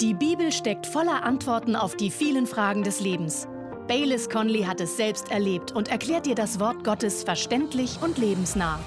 [0.00, 3.48] Die Bibel steckt voller Antworten auf die vielen Fragen des Lebens.
[3.88, 8.78] Baylis Conley hat es selbst erlebt und erklärt dir das Wort Gottes verständlich und lebensnah.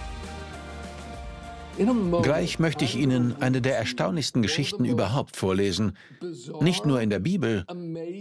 [2.21, 5.97] Gleich möchte ich Ihnen eine der erstaunlichsten Geschichten überhaupt vorlesen.
[6.61, 7.65] Nicht nur in der Bibel,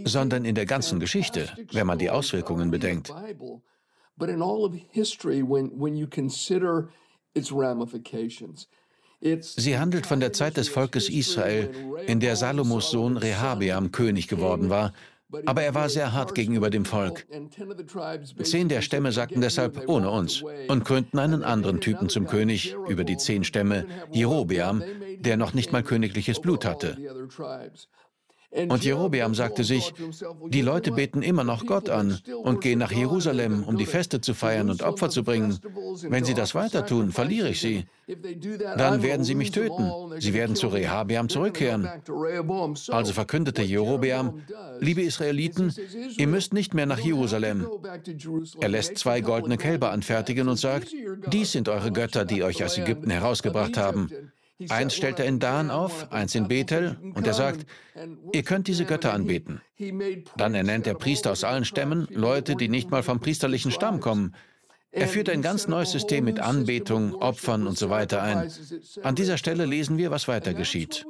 [0.05, 3.13] sondern in der ganzen Geschichte, wenn man die Auswirkungen bedenkt.
[9.21, 11.69] Sie handelt von der Zeit des Volkes Israel,
[12.07, 14.93] in der Salomos Sohn Rehabeam König geworden war,
[15.45, 17.27] aber er war sehr hart gegenüber dem Volk.
[18.41, 23.03] Zehn der Stämme sagten deshalb ohne uns und krönten einen anderen Typen zum König über
[23.03, 24.83] die zehn Stämme, Jerobeam,
[25.19, 26.97] der noch nicht mal königliches Blut hatte.
[28.51, 29.93] Und Jerobeam sagte sich,
[30.47, 34.33] die Leute beten immer noch Gott an und gehen nach Jerusalem, um die Feste zu
[34.33, 35.59] feiern und Opfer zu bringen.
[36.01, 37.85] Wenn sie das weiter tun, verliere ich sie.
[38.77, 39.91] Dann werden sie mich töten.
[40.19, 41.87] Sie werden zu Rehabeam zurückkehren.
[42.89, 44.41] Also verkündete Jerobeam,
[44.79, 45.71] liebe Israeliten,
[46.17, 47.67] ihr müsst nicht mehr nach Jerusalem.
[48.59, 50.87] Er lässt zwei goldene Kälber anfertigen und sagt,
[51.31, 54.09] dies sind eure Götter, die euch aus Ägypten herausgebracht haben.
[54.67, 57.65] Eins stellt er in Dan auf, eins in Bethel, und er sagt,
[58.33, 59.61] ihr könnt diese Götter anbeten.
[60.35, 64.35] Dann ernennt er Priester aus allen Stämmen, Leute, die nicht mal vom priesterlichen Stamm kommen.
[64.91, 68.51] Er führt ein ganz neues System mit Anbetung, Opfern und so weiter ein.
[69.03, 71.05] An dieser Stelle lesen wir, was weiter geschieht.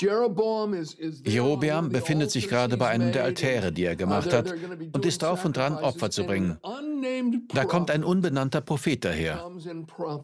[0.00, 4.54] Jerobeam befindet sich gerade bei einem der Altäre, die er gemacht hat,
[4.92, 6.58] und ist drauf und dran, Opfer zu bringen.
[7.52, 9.50] Da kommt ein unbenannter Prophet daher.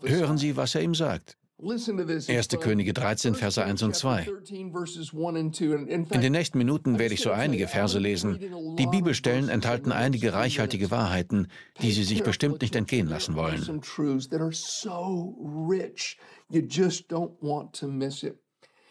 [0.03, 1.37] Hören Sie, was er ihm sagt.
[1.63, 2.49] 1.
[2.61, 4.29] Könige 13, Verse 1 und 2.
[4.51, 8.39] In den nächsten Minuten werde ich so einige Verse lesen.
[8.77, 11.49] Die Bibelstellen enthalten einige reichhaltige Wahrheiten,
[11.81, 13.81] die Sie sich bestimmt nicht entgehen lassen wollen.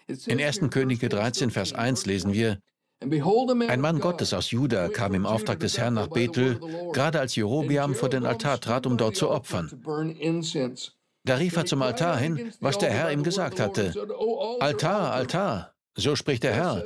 [0.08, 0.62] In 1.
[0.70, 2.60] Könige 13, Vers 1 lesen wir,
[3.68, 6.60] ein Mann Gottes aus Juda kam im Auftrag des Herrn nach Bethel,
[6.94, 9.70] gerade als Jerobeam vor den Altar trat, um dort zu opfern.
[11.26, 13.94] Da rief er zum Altar hin, was der Herr ihm gesagt hatte.
[14.60, 16.84] Altar, Altar, so spricht der Herr.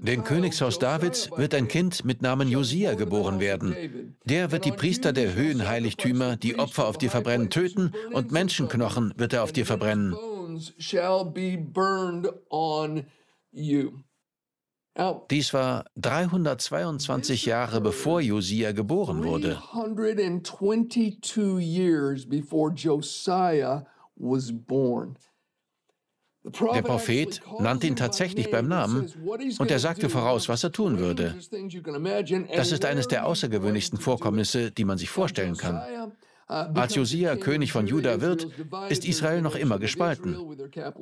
[0.00, 4.16] Dem Königshaus Davids wird ein Kind mit Namen Josia geboren werden.
[4.24, 9.34] Der wird die Priester der Höhenheiligtümer, die Opfer auf dir verbrennen, töten und Menschenknochen wird
[9.34, 10.14] er auf dir verbrennen
[10.78, 13.04] shall be burned on
[13.52, 14.02] you.
[15.30, 19.56] Dies war 322 Jahre bevor Josia geboren wurde.
[19.72, 23.86] 322 years before Josiah
[24.16, 25.16] was born.
[26.74, 29.12] Der Prophet nannte ihn tatsächlich beim Namen
[29.58, 31.34] und er sagte voraus, was er tun würde.
[32.54, 35.82] Das ist eines der außergewöhnlichsten Vorkommnisse, die man sich vorstellen kann.
[36.48, 38.48] Als Josia König von Juda wird,
[38.88, 40.34] ist Israel noch immer gespalten.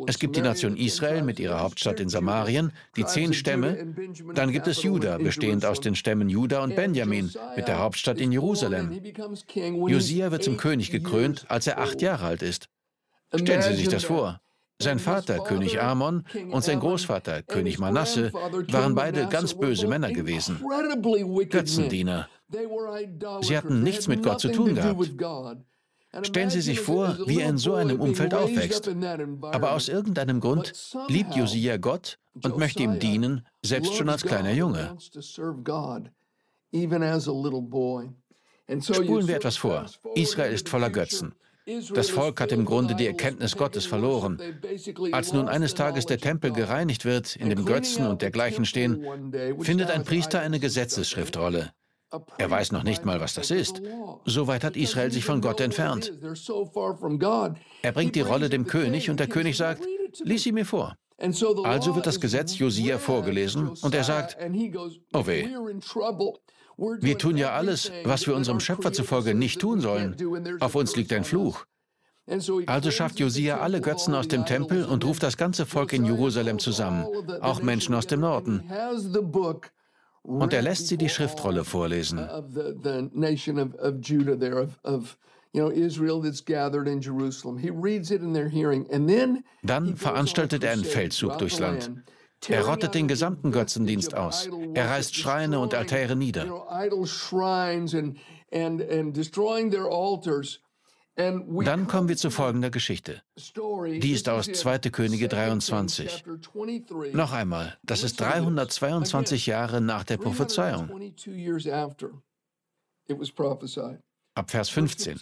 [0.08, 3.94] Es gibt die Nation Israel mit ihrer Hauptstadt in Samarien, die zehn Stämme.
[4.34, 8.32] Dann gibt es Juda, bestehend aus den Stämmen Juda und Benjamin, mit der Hauptstadt in
[8.32, 9.00] Jerusalem.
[9.54, 12.68] Josia wird zum König gekrönt, als er acht Jahre alt ist.
[13.34, 14.40] Stellen Sie sich das vor.
[14.78, 20.62] Sein Vater, König Amon, und sein Großvater, König Manasse, waren beide ganz böse Männer gewesen.
[21.48, 22.28] Götzendiener.
[23.40, 25.10] Sie hatten nichts mit Gott zu tun gehabt.
[26.22, 28.88] Stellen Sie sich vor, wie er in so einem Umfeld aufwächst.
[29.42, 30.72] Aber aus irgendeinem Grund
[31.08, 34.96] liebt Josia Gott und möchte ihm dienen, selbst schon als kleiner Junge.
[38.80, 39.86] Spulen wir etwas vor.
[40.14, 41.34] Israel ist voller Götzen.
[41.94, 44.38] Das Volk hat im Grunde die Erkenntnis Gottes verloren.
[45.10, 49.04] Als nun eines Tages der Tempel gereinigt wird, in dem Götzen und dergleichen stehen,
[49.60, 51.72] findet ein Priester eine Gesetzesschriftrolle.
[52.38, 53.82] Er weiß noch nicht mal, was das ist.
[54.24, 56.12] Soweit hat Israel sich von Gott entfernt.
[57.82, 59.84] Er bringt die Rolle dem König und der König sagt,
[60.22, 60.96] lies sie mir vor.
[61.18, 64.36] Also wird das Gesetz Josia vorgelesen und er sagt,
[65.12, 65.48] oh weh,
[66.76, 70.16] wir tun ja alles, was wir unserem Schöpfer zufolge nicht tun sollen.
[70.60, 71.64] Auf uns liegt ein Fluch.
[72.66, 76.58] Also schafft Josia alle Götzen aus dem Tempel und ruft das ganze Volk in Jerusalem
[76.58, 77.06] zusammen,
[77.40, 78.64] auch Menschen aus dem Norden.
[80.22, 82.18] Und er lässt sie die Schriftrolle vorlesen.
[89.62, 91.90] Dann veranstaltet er einen Feldzug durchs Land.
[92.48, 94.48] Er rottet den gesamten Götzendienst aus.
[94.74, 96.46] Er reißt Schreine und Altäre nieder.
[101.16, 103.22] Dann kommen wir zu folgender Geschichte.
[103.36, 104.78] Die ist aus 2.
[104.90, 106.24] Könige 23.
[107.12, 110.90] Noch einmal, das ist 322 Jahre nach der Prophezeiung.
[114.36, 115.18] Ab Vers 15.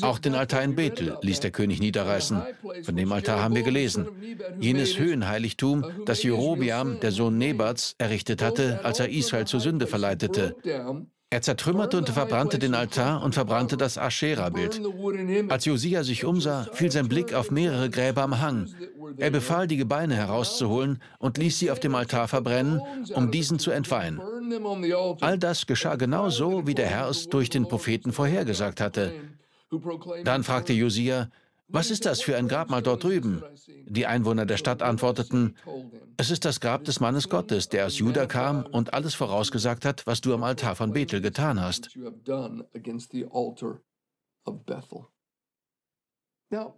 [0.00, 2.40] Auch den Altar in Bethel ließ der König niederreißen.
[2.84, 4.08] Von dem Altar haben wir gelesen.
[4.58, 10.56] Jenes Höhenheiligtum, das Jerobiam, der Sohn Nebats, errichtet hatte, als er Israel zur Sünde verleitete.
[11.32, 14.80] Er zertrümmerte und verbrannte den Altar und verbrannte das Aschera-Bild.
[15.48, 18.68] Als Josia sich umsah, fiel sein Blick auf mehrere Gräber am Hang.
[19.16, 22.80] Er befahl, die Gebeine herauszuholen und ließ sie auf dem Altar verbrennen,
[23.14, 24.20] um diesen zu entweihen.
[25.20, 29.12] All das geschah genau so, wie der Herr es durch den Propheten vorhergesagt hatte.
[30.24, 31.30] Dann fragte Josia,
[31.72, 33.44] was ist das für ein Grabmal dort drüben?
[33.86, 35.54] Die Einwohner der Stadt antworteten,
[36.16, 40.04] es ist das Grab des Mannes Gottes, der aus Juda kam und alles vorausgesagt hat,
[40.06, 41.96] was du am Altar von Bethel getan hast.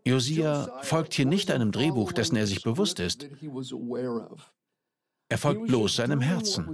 [0.04, 3.26] Josia folgt hier nicht einem Drehbuch, dessen er sich bewusst ist.
[5.28, 6.66] Er folgt bloß seinem Herzen.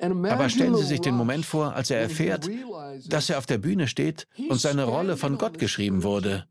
[0.00, 2.48] Aber stellen Sie sich den Moment vor, als er erfährt,
[3.06, 6.46] dass er auf der Bühne steht und seine Rolle von Gott geschrieben wurde.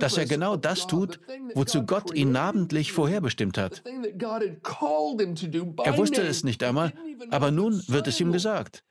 [0.00, 1.20] Dass er genau das tut,
[1.54, 3.84] wozu Gott ihn namentlich vorherbestimmt hat.
[5.84, 6.92] Er wusste es nicht einmal,
[7.30, 8.84] aber nun wird es ihm gesagt.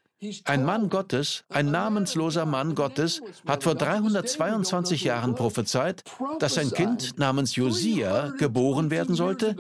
[0.46, 6.04] Ein Mann Gottes, ein namensloser Mann Gottes, hat vor 322 Jahren prophezeit,
[6.40, 9.56] dass ein Kind namens Josia geboren werden sollte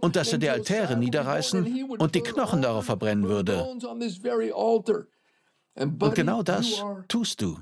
[0.00, 3.64] und dass er die Altäre niederreißen und die Knochen darauf verbrennen würde.
[5.74, 7.58] Und genau das tust du.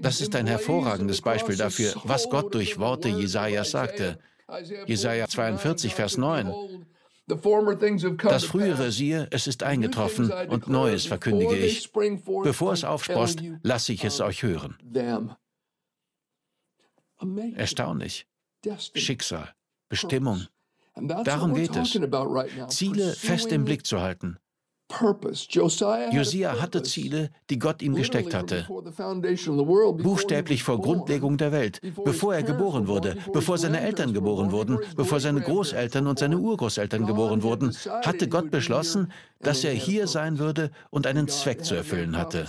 [0.00, 4.18] Das ist ein hervorragendes Beispiel dafür, was Gott durch Worte Jesajas sagte.
[4.86, 6.86] Jesaja 42, Vers 9.
[7.26, 11.92] Das Frühere siehe, es ist eingetroffen und Neues verkündige ich.
[12.42, 14.76] Bevor es aufsprost, lasse ich es euch hören.
[17.54, 18.26] Erstaunlich.
[18.94, 19.54] Schicksal,
[19.88, 20.46] Bestimmung.
[20.94, 21.98] Darum geht es.
[22.68, 24.38] Ziele fest im Blick zu halten.
[26.12, 28.66] Josia hatte Ziele, die Gott ihm gesteckt hatte.
[30.02, 35.20] Buchstäblich vor Grundlegung der Welt, bevor er geboren wurde, bevor seine Eltern geboren wurden, bevor
[35.20, 40.70] seine Großeltern und seine Urgroßeltern geboren wurden, hatte Gott beschlossen, dass er hier sein würde
[40.90, 42.46] und einen Zweck zu erfüllen hatte.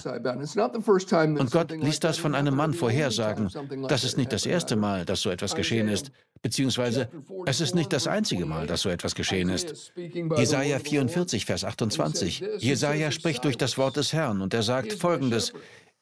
[1.40, 3.50] Und Gott ließ das von einem Mann vorhersagen.
[3.88, 6.12] Das ist nicht das erste Mal, dass so etwas geschehen ist,
[6.42, 7.10] beziehungsweise
[7.46, 9.94] es ist nicht das einzige Mal, dass so etwas geschehen ist.
[9.96, 12.33] Jesaja 44, Vers 28.
[12.58, 15.54] Jesaja spricht durch das Wort des Herrn und er sagt folgendes: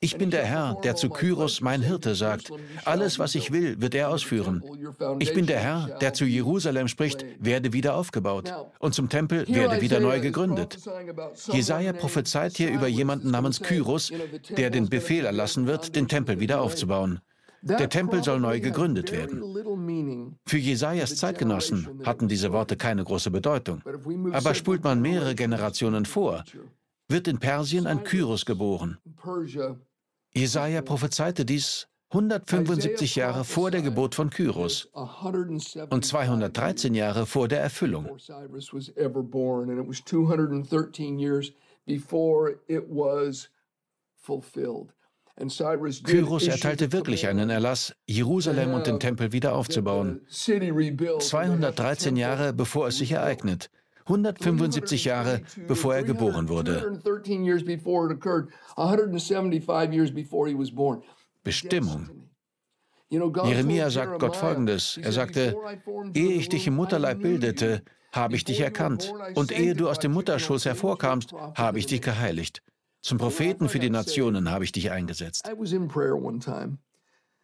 [0.03, 2.51] ich bin der Herr, der zu Kyros mein Hirte sagt,
[2.85, 4.63] alles, was ich will, wird er ausführen.
[5.19, 8.51] Ich bin der Herr, der zu Jerusalem spricht, werde wieder aufgebaut.
[8.79, 10.79] Und zum Tempel werde wieder neu gegründet.
[11.51, 14.11] Jesaja prophezeit hier über jemanden namens Kyros,
[14.57, 17.19] der den Befehl erlassen wird, den Tempel wieder aufzubauen.
[17.61, 20.37] Der Tempel soll neu gegründet werden.
[20.45, 23.81] Für Jesajas Zeitgenossen hatten diese Worte keine große Bedeutung.
[24.31, 26.43] Aber spult man mehrere Generationen vor,
[27.07, 28.97] wird in Persien ein Kyros geboren.
[30.33, 34.89] Jesaja prophezeite dies 175 Jahre vor der Geburt von Kyros
[35.89, 38.17] und 213 Jahre vor der Erfüllung.
[46.03, 50.21] Kyros erteilte wirklich einen Erlass, Jerusalem und den Tempel wieder aufzubauen.
[50.29, 53.69] 213 Jahre bevor es sich ereignet.
[54.05, 56.99] 175 Jahre bevor er geboren wurde.
[61.43, 62.09] Bestimmung.
[63.09, 64.97] Jeremia sagt Gott Folgendes.
[65.01, 65.55] Er sagte,
[66.13, 69.13] ehe ich dich im Mutterleib bildete, habe ich dich erkannt.
[69.35, 72.63] Und ehe du aus dem Mutterschoß hervorkamst, habe ich dich geheiligt.
[73.01, 75.49] Zum Propheten für die Nationen habe ich dich eingesetzt.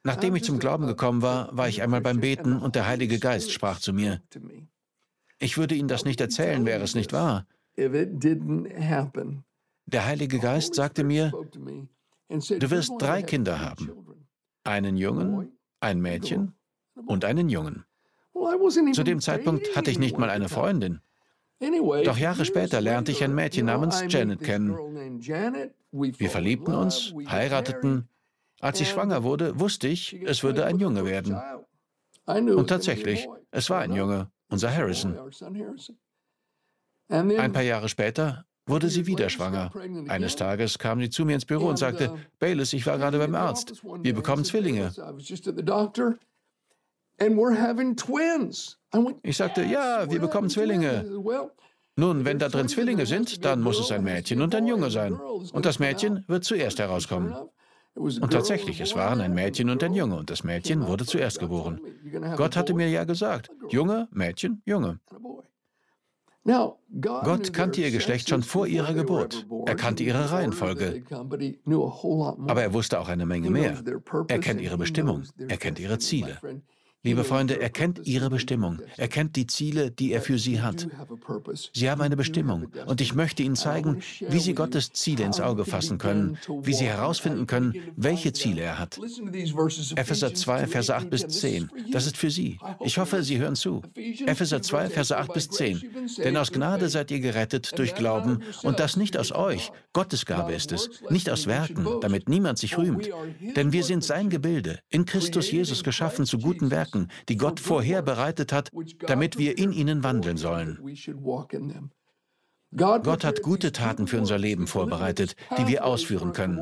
[0.03, 3.51] Nachdem ich zum Glauben gekommen war, war ich einmal beim Beten und der Heilige Geist
[3.51, 4.21] sprach zu mir.
[5.39, 7.45] Ich würde Ihnen das nicht erzählen, wäre es nicht wahr.
[7.75, 7.91] Der
[10.05, 11.31] Heilige Geist sagte mir,
[12.29, 13.91] du wirst drei Kinder haben.
[14.63, 16.53] Einen Jungen, ein Mädchen
[17.05, 17.85] und einen Jungen.
[18.93, 21.01] Zu dem Zeitpunkt hatte ich nicht mal eine Freundin.
[21.59, 24.77] Doch Jahre später lernte ich ein Mädchen namens Janet kennen.
[25.91, 28.07] Wir verliebten uns, heirateten.
[28.59, 31.39] Als ich schwanger wurde, wusste ich, es würde ein Junge werden.
[32.25, 35.17] Und tatsächlich, es war ein Junge unser Harrison.
[37.09, 39.71] Ein paar Jahre später wurde sie wieder schwanger.
[40.07, 43.35] Eines Tages kam sie zu mir ins Büro und sagte, Bayless, ich war gerade beim
[43.35, 43.81] Arzt.
[44.01, 44.91] Wir bekommen Zwillinge.
[49.23, 51.05] Ich sagte, ja, wir bekommen Zwillinge.
[51.95, 55.13] Nun, wenn da drin Zwillinge sind, dann muss es ein Mädchen und ein Junge sein.
[55.13, 57.35] Und das Mädchen wird zuerst herauskommen.
[57.95, 61.81] Und tatsächlich, es waren ein Mädchen und ein Junge, und das Mädchen wurde zuerst geboren.
[62.35, 64.99] Gott hatte mir ja gesagt, Junge, Mädchen, Junge.
[67.01, 69.47] Gott kannte ihr Geschlecht schon vor ihrer Geburt.
[69.65, 71.03] Er kannte ihre Reihenfolge.
[71.09, 73.83] Aber er wusste auch eine Menge mehr.
[74.27, 75.23] Er kennt ihre Bestimmung.
[75.47, 76.37] Er kennt ihre Ziele.
[77.07, 78.79] Liebe Freunde, er kennt Ihre Bestimmung.
[78.97, 80.89] Er kennt die Ziele, die er für Sie hat.
[81.73, 82.67] Sie haben eine Bestimmung.
[82.85, 86.83] Und ich möchte Ihnen zeigen, wie Sie Gottes Ziele ins Auge fassen können, wie Sie
[86.83, 88.99] herausfinden können, welche Ziele er hat.
[89.95, 91.71] Epheser 2, Verse 8 bis 10.
[91.93, 92.59] Das ist für Sie.
[92.81, 93.83] Ich hoffe, Sie hören zu.
[94.25, 95.81] Epheser 2, Verse 8 bis 10.
[96.17, 99.71] Denn aus Gnade seid ihr gerettet durch Glauben und das nicht aus euch.
[99.93, 100.89] Gottes Gabe ist es.
[101.09, 103.09] Nicht aus Werken, damit niemand sich rühmt.
[103.55, 107.59] Denn wir sind sein Gebilde, in Christus Jesus geschaffen zu guten Werken Werken, die Gott
[107.59, 108.71] vorher bereitet hat,
[109.07, 110.79] damit wir in ihnen wandeln sollen.
[112.75, 116.61] Gott hat gute Taten für unser Leben vorbereitet, die wir ausführen können.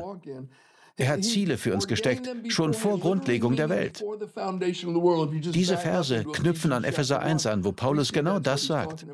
[0.98, 4.02] Er hat Ziele für uns gesteckt, schon vor Grundlegung der Welt.
[5.52, 9.06] Diese Verse knüpfen an Epheser 1 an, wo Paulus genau das sagt.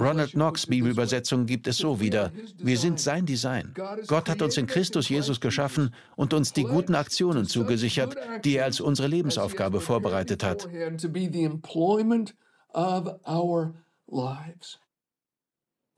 [0.00, 2.32] Ronald Knox Bibelübersetzung gibt es so wieder.
[2.56, 3.74] Wir sind sein Design.
[4.06, 8.64] Gott hat uns in Christus Jesus geschaffen und uns die guten Aktionen zugesichert, die er
[8.64, 10.68] als unsere Lebensaufgabe vorbereitet hat.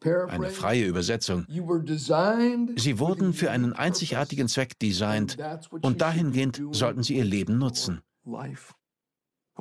[0.03, 1.47] Eine freie Übersetzung.
[1.47, 5.37] Sie wurden für einen einzigartigen Zweck designt
[5.83, 8.01] und dahingehend sollten sie ihr Leben nutzen.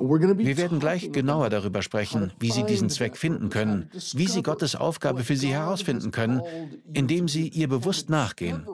[0.00, 4.74] Wir werden gleich genauer darüber sprechen, wie Sie diesen Zweck finden können, wie Sie Gottes
[4.74, 6.42] Aufgabe für Sie herausfinden können,
[6.92, 8.66] indem Sie ihr bewusst nachgehen.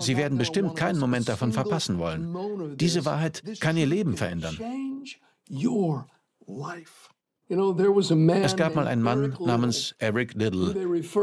[0.00, 2.76] Sie werden bestimmt keinen Moment davon verpassen wollen.
[2.76, 4.58] Diese Wahrheit kann Ihr Leben verändern.
[7.50, 10.74] Es gab mal einen Mann namens Eric Little,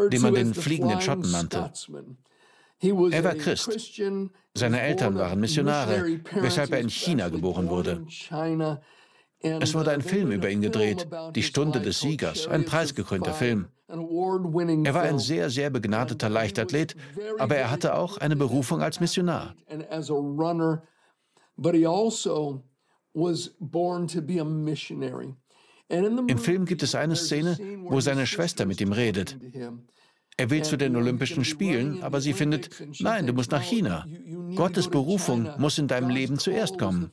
[0.10, 1.72] den man den fliegenden Schotten nannte.
[2.82, 4.02] Er war Christ.
[4.54, 8.06] Seine Eltern waren Missionare, weshalb er in China geboren wurde.
[9.40, 13.68] Es wurde ein Film über ihn gedreht, Die Stunde des Siegers, ein preisgekrönter Film.
[13.88, 16.96] Er war ein sehr, sehr begnadeter Leichtathlet,
[17.38, 19.56] aber er hatte auch eine Berufung als Missionar.
[25.88, 29.38] Im Film gibt es eine Szene, wo seine Schwester mit ihm redet.
[30.38, 34.06] Er will zu den Olympischen Spielen, aber sie findet, nein, du musst nach China.
[34.56, 37.12] Gottes Berufung muss in deinem Leben zuerst kommen.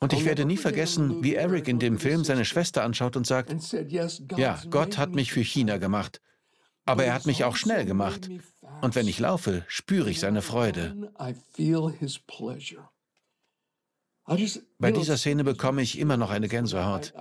[0.00, 3.54] Und ich werde nie vergessen, wie Eric in dem Film seine Schwester anschaut und sagt,
[4.36, 6.20] ja, Gott hat mich für China gemacht,
[6.84, 8.28] aber er hat mich auch schnell gemacht.
[8.80, 11.12] Und wenn ich laufe, spüre ich seine Freude.
[14.78, 17.12] Bei dieser Szene bekomme ich immer noch eine Gänsehaut.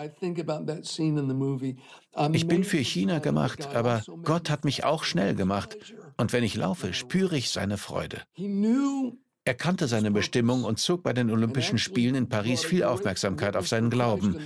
[2.34, 5.77] Ich bin für China gemacht, aber Gott hat mich auch schnell gemacht.
[6.17, 8.22] Und wenn ich laufe, spüre ich seine Freude.
[9.43, 13.67] Er kannte seine Bestimmung und zog bei den Olympischen Spielen in Paris viel Aufmerksamkeit auf
[13.67, 14.38] seinen Glauben,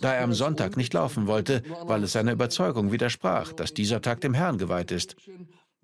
[0.00, 4.20] da er am Sonntag nicht laufen wollte, weil es seiner Überzeugung widersprach, dass dieser Tag
[4.20, 5.16] dem Herrn geweiht ist.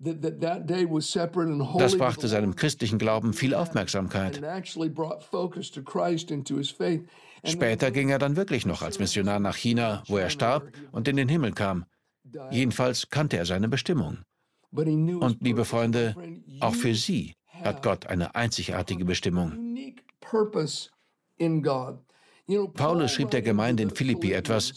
[0.03, 4.41] Das brachte seinem christlichen Glauben viel Aufmerksamkeit.
[7.43, 11.17] Später ging er dann wirklich noch als Missionar nach China, wo er starb und in
[11.17, 11.85] den Himmel kam.
[12.49, 14.19] Jedenfalls kannte er seine Bestimmung.
[14.71, 16.15] Und liebe Freunde,
[16.61, 19.75] auch für Sie hat Gott eine einzigartige Bestimmung.
[22.73, 24.73] Paulus schrieb der Gemeinde in Philippi etwas,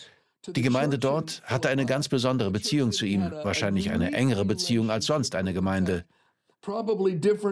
[0.49, 5.07] die Gemeinde dort hatte eine ganz besondere Beziehung zu ihm, wahrscheinlich eine engere Beziehung als
[5.07, 6.05] sonst eine Gemeinde.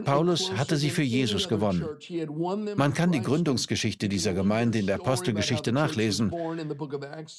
[0.04, 1.86] Paulus hatte sie für Jesus gewonnen.
[2.76, 6.32] Man kann die Gründungsgeschichte dieser Gemeinde in der Apostelgeschichte nachlesen.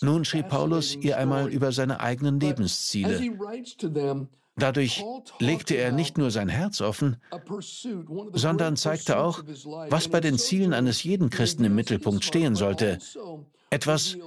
[0.01, 3.19] Nun schrieb Paulus ihr einmal über seine eigenen Lebensziele.
[4.55, 5.03] Dadurch
[5.39, 7.17] legte er nicht nur sein Herz offen,
[8.33, 9.43] sondern zeigte auch,
[9.89, 12.99] was bei den Zielen eines jeden Christen im Mittelpunkt stehen sollte.
[13.73, 14.17] Etwas,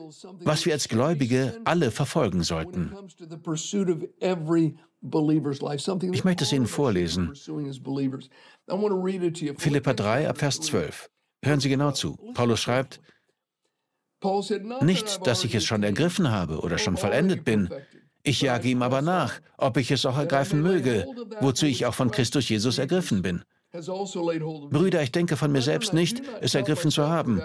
[0.41, 2.93] was wir als Gläubige alle verfolgen sollten.
[6.12, 7.33] Ich möchte es Ihnen vorlesen.
[9.57, 11.11] Philippa 3 ab Vers 12.
[11.45, 12.17] Hören Sie genau zu.
[12.35, 13.00] Paulus schreibt,
[14.81, 17.69] nicht, dass ich es schon ergriffen habe oder schon vollendet bin.
[18.25, 21.07] Ich jage ihm aber nach, ob ich es auch ergreifen möge,
[21.41, 23.45] wozu ich auch von Christus Jesus ergriffen bin.
[23.71, 27.41] Brüder, ich denke von mir selbst nicht, es ergriffen zu haben.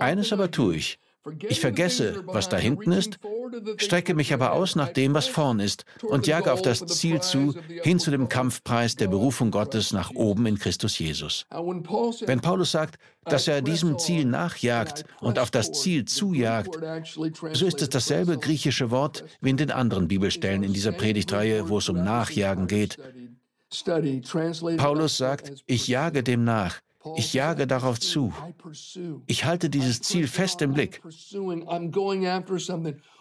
[0.00, 0.98] Eines aber tue ich.
[1.48, 3.18] Ich vergesse, was da hinten ist,
[3.76, 7.54] strecke mich aber aus nach dem, was vorn ist, und jage auf das Ziel zu,
[7.82, 11.46] hin zu dem Kampfpreis der Berufung Gottes nach oben in Christus Jesus.
[11.50, 16.78] Wenn Paulus sagt, dass er diesem Ziel nachjagt und auf das Ziel zujagt,
[17.52, 21.78] so ist es dasselbe griechische Wort wie in den anderen Bibelstellen in dieser Predigtreihe, wo
[21.78, 22.96] es um Nachjagen geht.
[24.78, 26.80] Paulus sagt, ich jage dem nach,
[27.16, 28.32] Ich jage darauf zu.
[29.26, 31.02] Ich halte dieses Ziel fest im Blick.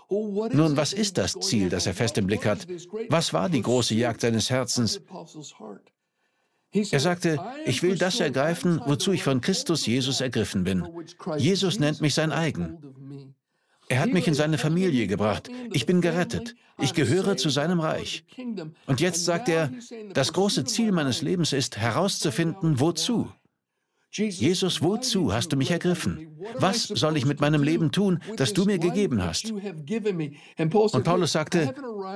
[0.09, 2.67] Nun, was ist das Ziel, das er fest im Blick hat?
[3.09, 5.01] Was war die große Jagd seines Herzens?
[6.71, 10.87] Er sagte, ich will das ergreifen, wozu ich von Christus Jesus ergriffen bin.
[11.37, 12.77] Jesus nennt mich sein eigen.
[13.87, 15.49] Er hat mich in seine Familie gebracht.
[15.73, 16.55] Ich bin gerettet.
[16.77, 18.23] Ich gehöre zu seinem Reich.
[18.85, 19.71] Und jetzt sagt er,
[20.13, 23.31] das große Ziel meines Lebens ist herauszufinden, wozu.
[24.11, 26.35] Jesus, wozu hast du mich ergriffen?
[26.55, 29.51] Was soll ich mit meinem Leben tun, das du mir gegeben hast?
[29.51, 31.75] Und Paulus sagte,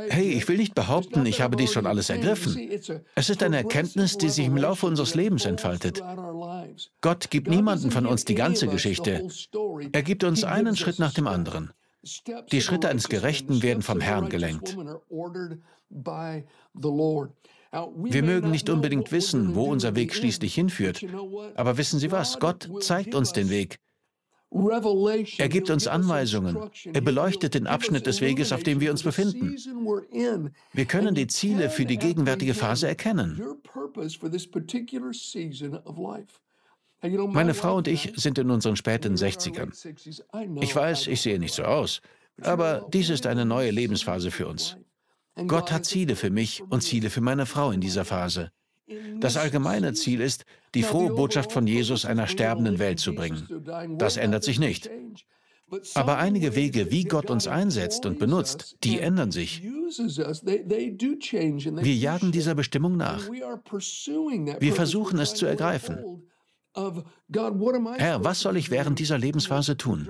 [0.09, 2.57] hey, ich will nicht behaupten, ich habe dies schon alles ergriffen.
[3.15, 6.01] Es ist eine Erkenntnis, die sich im Laufe unseres Lebens entfaltet.
[7.01, 9.27] Gott gibt niemanden von uns die ganze Geschichte.
[9.91, 11.71] Er gibt uns einen Schritt nach dem anderen.
[12.51, 14.75] Die Schritte eines Gerechten werden vom Herrn gelenkt.
[17.95, 21.03] Wir mögen nicht unbedingt wissen, wo unser Weg schließlich hinführt,
[21.55, 22.39] aber wissen Sie was?
[22.39, 23.79] Gott zeigt uns den Weg.
[25.37, 26.69] Er gibt uns Anweisungen.
[26.85, 29.55] Er beleuchtet den Abschnitt des Weges, auf dem wir uns befinden.
[30.73, 33.41] Wir können die Ziele für die gegenwärtige Phase erkennen.
[37.31, 39.71] Meine Frau und ich sind in unseren späten 60ern.
[40.61, 42.01] Ich weiß, ich sehe nicht so aus,
[42.41, 44.77] aber dies ist eine neue Lebensphase für uns.
[45.47, 48.51] Gott hat Ziele für mich und Ziele für meine Frau in dieser Phase.
[49.19, 53.47] Das allgemeine Ziel ist, die frohe Botschaft von Jesus einer sterbenden Welt zu bringen.
[53.97, 54.89] Das ändert sich nicht.
[55.95, 59.63] Aber einige Wege, wie Gott uns einsetzt und benutzt, die ändern sich.
[59.63, 63.29] Wir jagen dieser Bestimmung nach.
[63.29, 66.23] Wir versuchen es zu ergreifen.
[66.75, 70.09] Herr, was soll ich während dieser Lebensphase tun?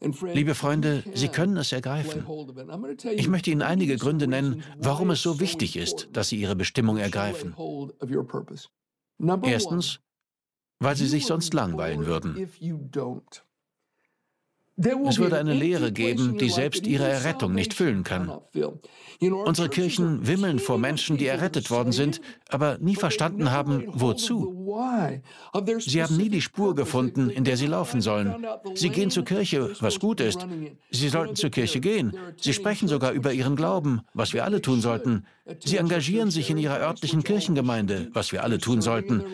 [0.00, 2.26] Liebe Freunde, Sie können es ergreifen.
[3.12, 6.98] Ich möchte Ihnen einige Gründe nennen, warum es so wichtig ist, dass Sie Ihre Bestimmung
[6.98, 7.54] ergreifen.
[9.42, 10.00] Erstens,
[10.80, 12.48] weil Sie sich sonst langweilen würden.
[14.78, 18.30] Es würde eine Lehre geben, die selbst ihre Errettung nicht füllen kann.
[19.20, 24.66] Unsere Kirchen wimmeln vor Menschen, die errettet worden sind, aber nie verstanden haben, wozu.
[25.78, 28.46] Sie haben nie die Spur gefunden, in der sie laufen sollen.
[28.74, 30.46] Sie gehen zur Kirche, was gut ist.
[30.90, 32.12] Sie sollten zur Kirche gehen.
[32.38, 35.24] Sie sprechen sogar über ihren Glauben, was wir alle tun sollten.
[35.64, 39.24] Sie engagieren sich in ihrer örtlichen Kirchengemeinde, was wir alle tun sollten.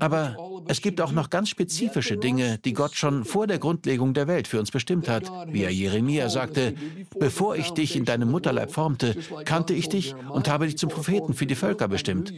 [0.00, 0.36] Aber
[0.66, 4.48] es gibt auch noch ganz spezifische Dinge, die Gott schon vor der Grundlegung der Welt
[4.48, 5.30] für uns bestimmt hat.
[5.48, 6.74] Wie er Jeremia sagte,
[7.18, 11.34] bevor ich dich in deinem Mutterleib formte, kannte ich dich und habe dich zum Propheten
[11.34, 12.32] für die Völker bestimmt.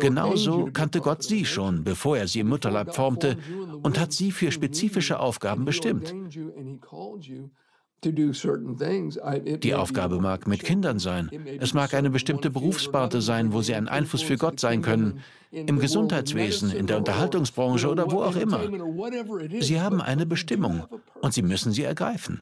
[0.00, 3.38] Genauso kannte Gott sie schon, bevor er sie im Mutterleib formte
[3.82, 6.14] und hat sie für spezifische Aufgaben bestimmt.
[8.04, 11.30] Die Aufgabe mag mit Kindern sein.
[11.60, 15.20] Es mag eine bestimmte Berufssparte sein, wo sie ein Einfluss für Gott sein können.
[15.54, 18.60] Im Gesundheitswesen, in der Unterhaltungsbranche oder wo auch immer.
[19.60, 20.84] Sie haben eine Bestimmung
[21.20, 22.40] und sie müssen sie ergreifen.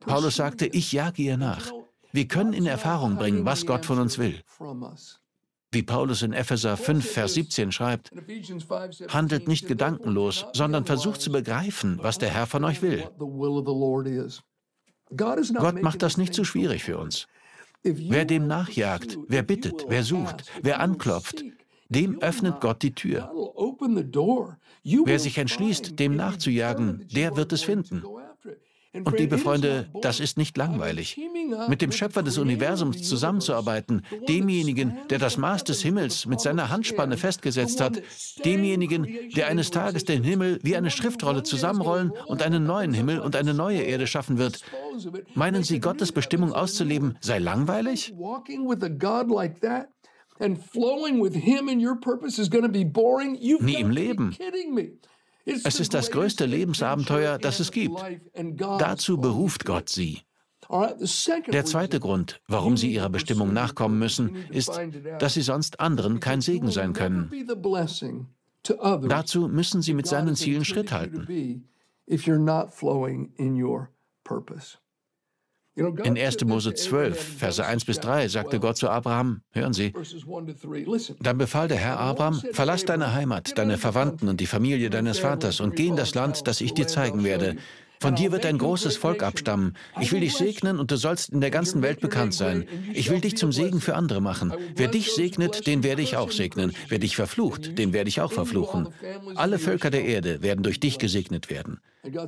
[0.00, 1.70] Paulus sagte, ich jage ihr nach.
[2.12, 4.40] Wir können in Erfahrung bringen, was Gott von uns will.
[5.70, 8.10] Wie Paulus in Epheser 5, Vers 17 schreibt,
[9.08, 13.08] handelt nicht gedankenlos, sondern versucht zu begreifen, was der Herr von euch will.
[15.16, 17.26] Gott macht das nicht zu schwierig für uns.
[17.84, 21.44] Wer dem nachjagt, wer bittet, wer sucht, wer anklopft,
[21.88, 23.32] dem öffnet Gott die Tür.
[24.84, 28.02] Wer sich entschließt, dem nachzujagen, der wird es finden.
[28.94, 31.18] Und liebe Freunde, das ist nicht langweilig.
[31.68, 37.16] Mit dem Schöpfer des Universums zusammenzuarbeiten, demjenigen, der das Maß des Himmels mit seiner Handspanne
[37.16, 38.02] festgesetzt hat,
[38.44, 43.34] demjenigen, der eines Tages den Himmel wie eine Schriftrolle zusammenrollen und einen neuen Himmel und
[43.34, 44.60] eine neue Erde schaffen wird.
[45.34, 48.12] Meinen Sie, Gottes Bestimmung auszuleben sei langweilig?
[53.64, 54.36] Nie im Leben.
[55.44, 58.02] Es ist das größte Lebensabenteuer, das es gibt.
[58.78, 60.20] Dazu beruft Gott sie.
[61.52, 64.80] Der zweite Grund, warum sie ihrer Bestimmung nachkommen müssen, ist,
[65.18, 67.30] dass sie sonst anderen kein Segen sein können.
[68.62, 71.66] Dazu müssen sie mit seinen Zielen Schritt halten.
[75.74, 76.44] In 1.
[76.44, 79.94] Mose 12, Verse 1 bis 3 sagte Gott zu Abraham, hören Sie,
[81.20, 85.60] dann befahl der Herr Abraham, verlass deine Heimat, deine Verwandten und die Familie deines Vaters
[85.60, 87.56] und geh in das Land, das ich dir zeigen werde.
[88.02, 89.74] Von dir wird ein großes Volk abstammen.
[90.00, 92.66] Ich will dich segnen und du sollst in der ganzen Welt bekannt sein.
[92.92, 94.52] Ich will dich zum Segen für andere machen.
[94.74, 96.72] Wer dich segnet, den werde ich auch segnen.
[96.88, 98.88] Wer dich verflucht, den werde ich auch verfluchen.
[99.36, 101.78] Alle Völker der Erde werden durch dich gesegnet werden.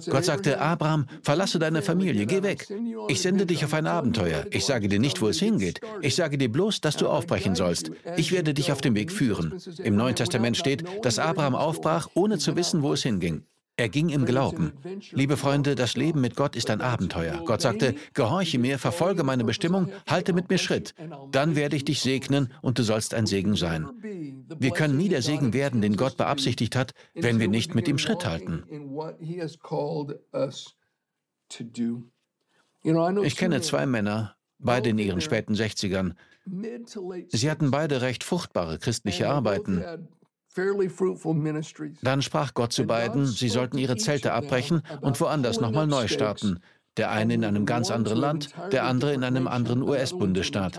[0.08, 2.68] Gott sagte, Abraham, verlasse deine Familie, geh weg.
[3.08, 4.46] Ich sende dich auf ein Abenteuer.
[4.52, 5.80] Ich sage dir nicht, wo es hingeht.
[6.02, 7.90] Ich sage dir bloß, dass du aufbrechen sollst.
[8.16, 9.60] Ich werde dich auf dem Weg führen.
[9.82, 13.42] Im Neuen Testament steht, dass Abraham aufbrach, ohne zu wissen, wo es hinging.
[13.76, 14.72] Er ging im Glauben.
[15.10, 17.42] Liebe Freunde, das Leben mit Gott ist ein Abenteuer.
[17.44, 20.94] Gott sagte, gehorche mir, verfolge meine Bestimmung, halte mit mir Schritt.
[21.32, 23.88] Dann werde ich dich segnen und du sollst ein Segen sein.
[24.00, 27.98] Wir können nie der Segen werden, den Gott beabsichtigt hat, wenn wir nicht mit ihm
[27.98, 28.62] Schritt halten.
[33.24, 36.14] Ich kenne zwei Männer, beide in ihren späten 60ern.
[37.28, 39.82] Sie hatten beide recht fruchtbare christliche Arbeiten.
[42.03, 46.61] Dann sprach Gott zu beiden, sie sollten ihre Zelte abbrechen und woanders nochmal neu starten.
[46.97, 50.79] Der eine in einem ganz anderen Land, der andere in einem anderen US-Bundesstaat.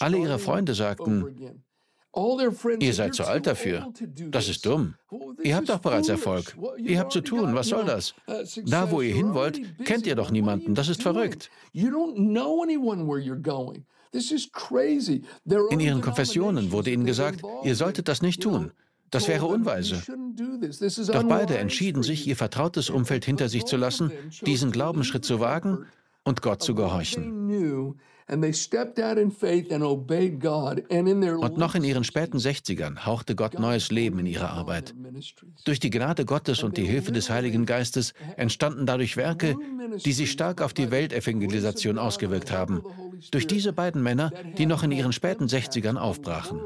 [0.00, 1.58] Alle ihre Freunde sagten,
[2.80, 3.92] Ihr seid zu alt dafür.
[4.30, 4.94] Das ist dumm.
[5.42, 6.56] Ihr habt doch bereits Erfolg.
[6.78, 7.54] Ihr habt zu tun.
[7.54, 8.14] Was soll das?
[8.26, 10.74] Uh, da, wo ihr hin wollt, kennt ihr doch niemanden.
[10.74, 11.50] Das ist verrückt.
[14.12, 18.72] In ihren Konfessionen wurde ihnen gesagt, ihr solltet das nicht tun.
[19.10, 20.02] Das wäre unweise.
[21.12, 24.12] Doch beide entschieden sich, ihr vertrautes Umfeld hinter sich zu lassen,
[24.44, 25.86] diesen Glaubensschritt zu wagen
[26.24, 27.98] und Gott zu gehorchen.
[31.40, 34.94] Und noch in ihren späten 60ern hauchte Gott neues Leben in ihre Arbeit.
[35.64, 39.56] Durch die Gnade Gottes und die Hilfe des Heiligen Geistes entstanden dadurch Werke,
[40.04, 42.82] die sich stark auf die Weltevangelisation ausgewirkt haben.
[43.30, 46.60] Durch diese beiden Männer, die noch in ihren späten 60ern aufbrachen.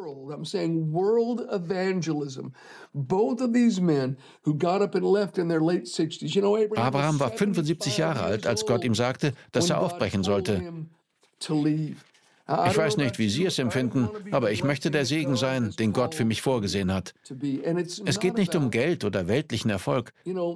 [6.77, 10.63] Abraham war 75 Jahre alt, als Gott ihm sagte, dass er aufbrechen sollte.
[12.69, 16.15] Ich weiß nicht, wie Sie es empfinden, aber ich möchte der Segen sein, den Gott
[16.15, 17.15] für mich vorgesehen hat.
[18.05, 20.13] Es geht nicht um Geld oder weltlichen Erfolg,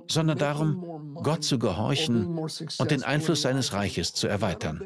[0.08, 2.38] sondern darum, Gott zu gehorchen
[2.78, 4.82] und den Einfluss seines Reiches zu erweitern.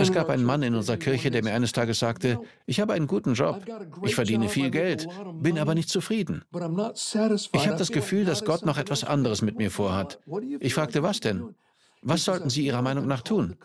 [0.00, 3.06] Es gab einen Mann in unserer Kirche, der mir eines Tages sagte, ich habe einen
[3.06, 3.64] guten Job,
[4.02, 5.08] ich verdiene viel Geld,
[5.40, 6.42] bin aber nicht zufrieden.
[6.52, 10.20] Ich habe das Gefühl, dass Gott noch etwas anderes mit mir vorhat.
[10.60, 11.54] Ich fragte, was denn?
[12.02, 13.56] Was sollten Sie Ihrer Meinung nach tun?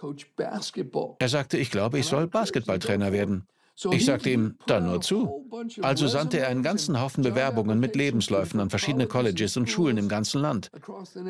[1.19, 3.47] Er sagte, ich glaube, ich soll Basketballtrainer werden.
[3.91, 5.49] Ich sagte ihm, dann nur zu.
[5.81, 10.07] Also sandte er einen ganzen Haufen Bewerbungen mit Lebensläufen an verschiedene Colleges und Schulen im
[10.07, 10.69] ganzen Land.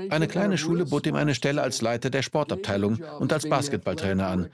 [0.09, 4.49] Eine kleine Schule bot ihm eine Stelle als Leiter der Sportabteilung und als Basketballtrainer an.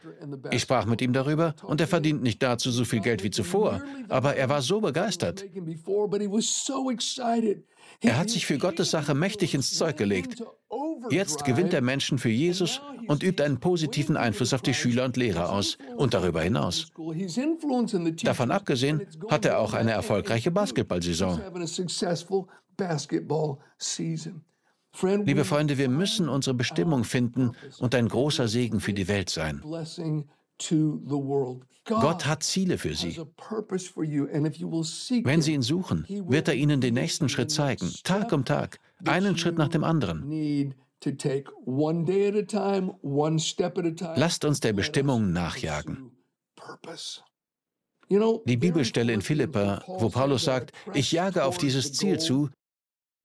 [0.52, 3.82] Ich sprach mit ihm darüber und er verdient nicht dazu so viel Geld wie zuvor,
[4.08, 5.44] aber er war so begeistert.
[8.02, 10.44] Er hat sich für Gottes Sache mächtig ins Zeug gelegt.
[11.10, 15.18] Jetzt gewinnt er Menschen für Jesus und übt einen positiven Einfluss auf die Schüler und
[15.18, 16.92] Lehrer aus und darüber hinaus.
[18.24, 21.42] Davon abgesehen hat er auch eine erfolgreiche Basketballsaison.
[25.26, 29.62] Liebe Freunde, wir müssen unsere Bestimmung finden und ein großer Segen für die Welt sein.
[31.86, 33.18] Gott hat Ziele für Sie.
[35.24, 39.38] Wenn Sie ihn suchen, wird er Ihnen den nächsten Schritt zeigen, Tag um Tag, einen
[39.38, 40.74] Schritt nach dem anderen.
[44.16, 46.12] Lasst uns der Bestimmung nachjagen.
[48.46, 52.50] Die Bibelstelle in Philippa, wo Paulus sagt, ich jage auf dieses Ziel zu,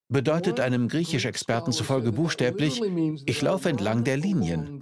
[0.09, 2.81] bedeutet einem Griechisch-Experten zufolge buchstäblich,
[3.27, 4.81] ich laufe entlang der Linien.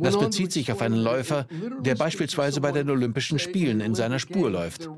[0.00, 1.46] Das bezieht sich auf einen Läufer,
[1.80, 4.88] der beispielsweise bei den Olympischen Spielen in seiner Spur läuft.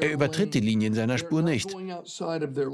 [0.00, 1.74] Er übertritt die Linie in seiner Spur nicht.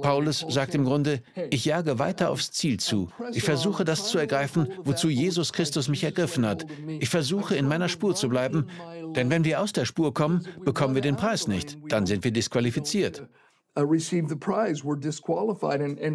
[0.03, 3.09] Paulus sagt im Grunde, ich jage weiter aufs Ziel zu.
[3.33, 6.67] Ich versuche das zu ergreifen, wozu Jesus Christus mich ergriffen hat.
[7.01, 8.67] Ich versuche in meiner Spur zu bleiben,
[9.17, 11.79] denn wenn wir aus der Spur kommen, bekommen wir den Preis nicht.
[11.89, 13.27] Dann sind wir disqualifiziert.
[13.77, 13.85] Uh,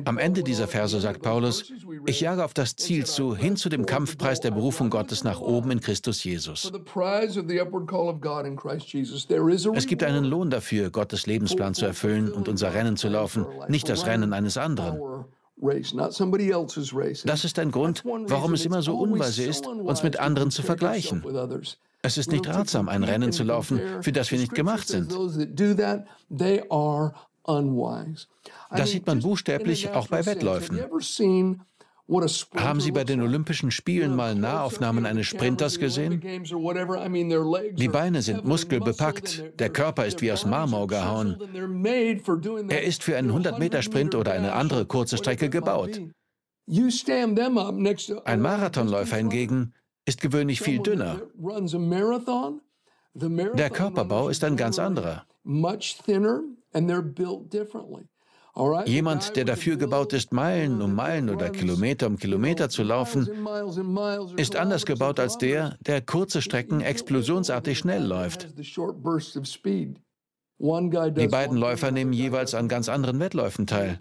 [0.06, 1.72] Am Ende dieser Verse sagt Paulus,
[2.06, 5.72] ich jage auf das Ziel zu, hin zu dem Kampfpreis der Berufung Gottes nach oben
[5.72, 6.72] in Christus Jesus.
[9.76, 13.88] Es gibt einen Lohn dafür, Gottes Lebensplan zu erfüllen und unser Rennen zu laufen, nicht
[13.88, 15.26] das Rennen eines anderen.
[17.26, 21.24] Das ist ein Grund, warum es immer so unweise ist, uns mit anderen zu vergleichen.
[22.02, 25.16] Es ist nicht ratsam, ein Rennen zu laufen, für das wir nicht gemacht sind.
[28.70, 30.80] Das sieht man buchstäblich auch bei Wettläufen.
[32.56, 36.22] Haben Sie bei den Olympischen Spielen mal Nahaufnahmen eines Sprinters gesehen?
[36.22, 41.38] Die Beine sind muskelbepackt, der Körper ist wie aus Marmor gehauen.
[42.70, 46.02] Er ist für einen 100-Meter-Sprint oder eine andere kurze Strecke gebaut.
[48.26, 49.74] Ein Marathonläufer hingegen
[50.06, 51.22] ist gewöhnlich viel dünner.
[53.16, 55.26] Der Körperbau ist ein ganz anderer.
[58.86, 63.28] Jemand, der dafür gebaut ist, Meilen um Meilen oder Kilometer um Kilometer zu laufen,
[64.38, 68.50] ist anders gebaut als der, der kurze Strecken explosionsartig schnell läuft.
[70.60, 73.98] Die beiden Läufer nehmen jeweils an ganz anderen Wettläufen teil.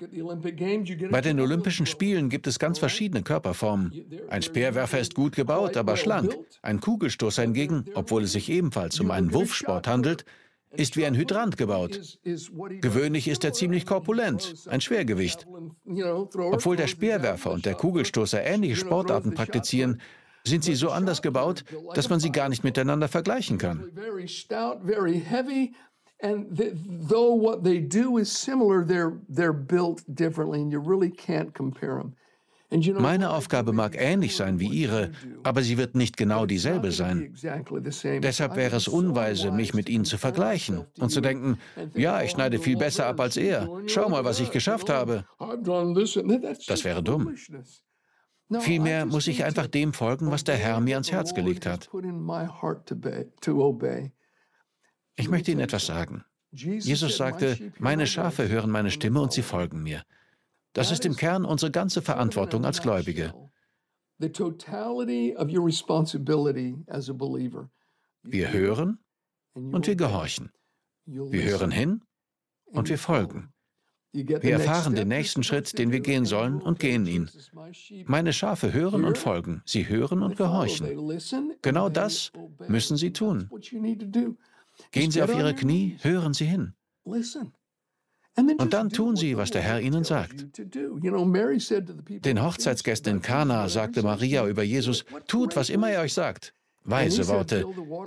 [1.10, 3.92] Bei den Olympischen Spielen gibt es ganz verschiedene Körperformen.
[4.28, 6.36] Ein Speerwerfer ist gut gebaut, aber schlank.
[6.60, 10.26] Ein Kugelstoßer hingegen, obwohl es sich ebenfalls um einen Wurfsport handelt,
[10.72, 12.18] ist wie ein Hydrant gebaut.
[12.80, 15.46] Gewöhnlich ist er ziemlich korpulent, ein Schwergewicht.
[16.34, 20.00] Obwohl der Speerwerfer und der Kugelstoßer ähnliche Sportarten praktizieren,
[20.44, 23.90] sind sie so anders gebaut, dass man sie gar nicht miteinander vergleichen kann.
[26.22, 31.10] And the, though what they do is similar, they're, they're built differently and you really
[31.10, 32.14] can't compare them.
[32.98, 37.34] Meine Aufgabe mag ähnlich sein wie Ihre, aber sie wird nicht genau dieselbe sein.
[38.22, 41.58] Deshalb wäre es unweise, mich mit Ihnen zu vergleichen und zu denken,
[41.94, 43.68] ja, ich schneide viel besser ab als er.
[43.86, 45.24] Schau mal, was ich geschafft habe.
[46.66, 47.34] Das wäre dumm.
[48.60, 51.90] Vielmehr muss ich einfach dem folgen, was der Herr mir ans Herz gelegt hat.
[55.16, 56.24] Ich möchte Ihnen etwas sagen.
[56.52, 60.02] Jesus sagte, meine Schafe hören meine Stimme und sie folgen mir.
[60.72, 63.34] Das ist im Kern unsere ganze Verantwortung als Gläubige.
[68.22, 68.98] Wir hören
[69.54, 70.52] und wir gehorchen.
[71.04, 72.04] Wir hören hin
[72.66, 73.52] und wir folgen.
[74.14, 77.30] Wir erfahren den nächsten Schritt, den wir gehen sollen, und gehen ihn.
[78.04, 79.62] Meine Schafe hören und folgen.
[79.64, 80.86] Sie hören und gehorchen.
[81.62, 82.30] Genau das
[82.68, 83.48] müssen sie tun.
[84.90, 86.74] Gehen Sie auf Ihre Knie, hören Sie hin.
[88.36, 90.46] Und dann tun Sie, was der Herr Ihnen sagt.
[90.64, 96.54] Den Hochzeitsgästen in Kana sagte Maria über Jesus, tut, was immer er euch sagt.
[96.84, 97.64] Weise Worte.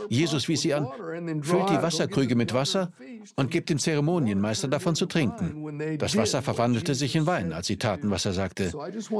[0.09, 0.87] Jesus wies sie an,
[1.41, 2.91] füllt die Wasserkrüge mit Wasser
[3.35, 5.97] und gibt dem Zeremonienmeister davon zu trinken.
[5.97, 8.73] Das Wasser verwandelte sich in Wein, als sie taten, was er sagte.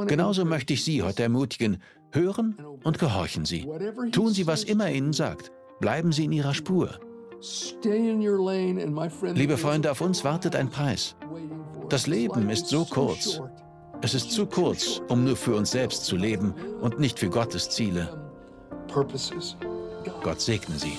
[0.08, 3.65] Genauso möchte ich Sie heute ermutigen, hören und gehorchen Sie.
[4.12, 5.52] Tun Sie, was immer er Ihnen sagt.
[5.80, 7.00] Bleiben Sie in Ihrer Spur.
[9.34, 11.15] Liebe Freunde, auf uns wartet ein Preis.
[11.89, 13.41] Das Leben ist so kurz.
[14.02, 17.69] Es ist zu kurz, um nur für uns selbst zu leben und nicht für Gottes
[17.69, 18.32] Ziele.
[20.24, 20.98] Gott segne Sie.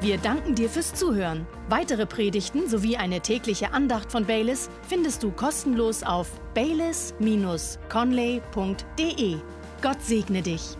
[0.00, 1.46] Wir danken dir fürs Zuhören.
[1.68, 9.36] Weitere Predigten sowie eine tägliche Andacht von Baylis findest du kostenlos auf baylis-conley.de.
[9.82, 10.76] Gott segne dich.